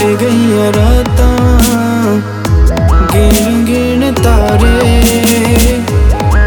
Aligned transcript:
ਟੁੱਟ 0.00 0.20
ਗਈਆਂ 0.20 0.72
ਰਾਤਾਂ। 0.72 2.20
ਗਿਣ 3.14 3.64
ਗਿਣ 3.64 4.14
ਤਾਰੇ 4.14 5.04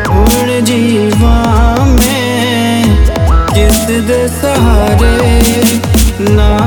ਹੁਣ 0.10 0.62
ਜੀਵਾਂ 0.62 1.86
ਮੈਂ 1.86 2.86
ਕਿਸ 3.56 4.02
ਦੇ 4.02 4.30
ਸਹਾਰੇ। 4.42 5.42
ਨਾ 6.20 6.60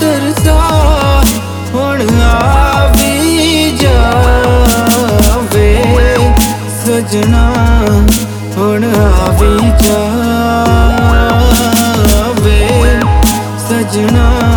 ਤਰਸਾ, 0.00 1.24
ਹੁਣ 1.74 2.22
ਆ 2.22 2.86
ਵੀ 2.86 3.78
ਜਾਵੇ। 3.80 5.84
ਸਜਣਾ, 6.86 7.44
ਹੁਣ 8.56 8.84
ਆ 8.84 8.86
ਵੀ 9.40 9.72
ਜਾਵੇ। 9.88 12.60
ਸਜਣਾ। 13.68 14.47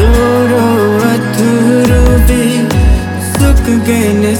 ਰੋ 0.00 0.46
ਰੋ 0.48 0.66
ਅਥਰੂ 1.06 2.18
ਵੀ 2.28 2.68
ਸੁੱਕ 3.32 3.70
ਗਏ 3.86 4.12
ਨੇ 4.12 4.34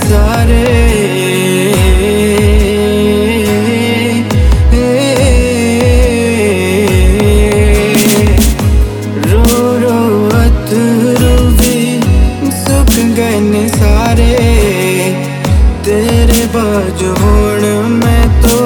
ਤੇਰੇ 16.80 16.88
ਬਾਝ 16.90 17.04
ਹੁਣ 17.04 17.88
ਮੈਂ 17.88 18.24
ਤੋ 18.42 18.58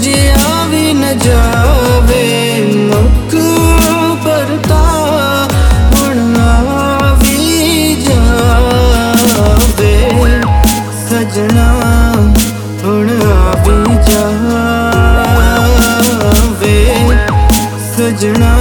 ਜਿਆ 0.00 0.64
ਵੀ 0.70 0.92
ਨ 0.94 1.18
ਜਾਵੇ 1.18 2.24
ਮੁੱਖ 2.66 3.34
ਪਰਤਾ 4.24 4.82
ਹੁਣ 5.94 6.18
ਆ 6.40 6.42
ਵੀ 7.22 7.94
ਜਾਵੇ। 7.94 9.94
ਸਜਣਾ 11.10 11.68
ਹੁਣ 12.84 13.08
ਆ 13.10 13.12
ਵੀ 13.66 13.76
ਜਾਵੇ, 14.10 15.56
ਸਜਣਾ 17.96 18.52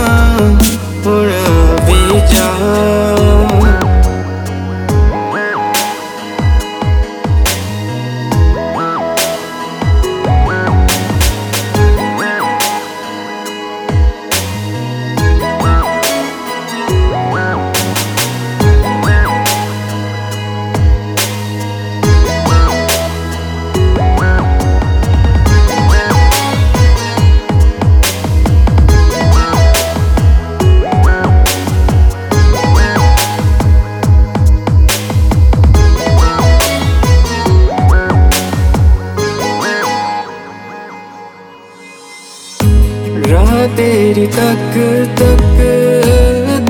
ਤੇਰੀ 43.81 44.25
ਤੱਕ 44.27 44.73
ਤੱਕ 45.19 45.61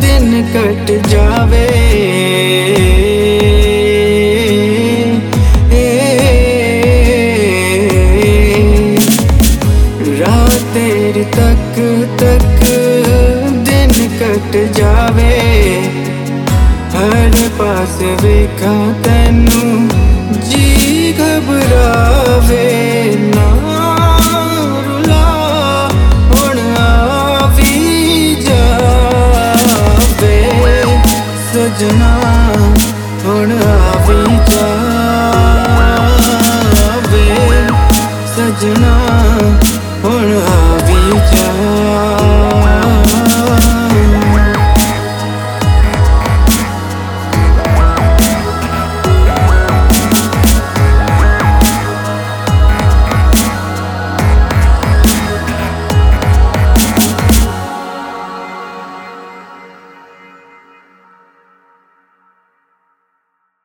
ਦਿਨ 0.02 0.44
ਕੱਟ 0.54 0.92
ਜਾਵੇ। 1.08 1.68
ਰਾਹ 10.20 10.58
ਤੇਰੀ 10.74 11.24
ਤੱਕ 11.36 11.76
ਤੱਕ 12.20 12.64
ਦਿਨ 13.66 14.08
ਕੱਟ 14.20 14.58
ਜਾਵੇ। 14.78 15.32
ਹਰ 16.96 17.36
ਪਾਸੇ 17.58 18.16
ਵੇਖਾਂ 18.24 18.94
ਤੈਨੂੰ 19.04 19.71
ਜਾਵੇ 32.22 32.76
ਸਜਣਾ 32.76 33.26
ਹੁਣ 33.26 33.52
ਆ 33.52 34.06
ਵੀ 34.08 34.38
ਜਾ 34.52 34.91